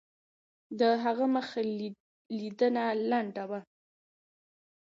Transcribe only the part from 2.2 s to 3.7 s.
لیدنه لنډه وه.